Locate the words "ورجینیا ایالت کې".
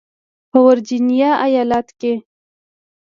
0.67-2.13